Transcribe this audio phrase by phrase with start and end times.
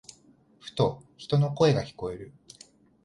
[0.59, 2.33] ふと、人の声が聞こえる。